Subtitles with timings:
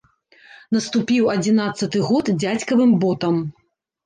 [0.75, 3.39] Наступіў адзінаццаты год дзядзькавым ботам.